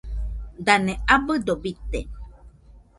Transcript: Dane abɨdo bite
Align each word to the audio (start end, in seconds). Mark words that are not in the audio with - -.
Dane 0.65 0.93
abɨdo 1.15 1.53
bite 1.61 1.99